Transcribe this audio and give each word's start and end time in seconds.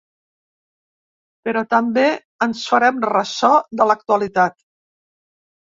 Però 1.49 1.61
també 1.75 2.05
ens 2.47 2.63
farem 2.71 2.99
ressò 3.13 3.53
de 3.83 3.91
l’actualitat. 3.93 4.61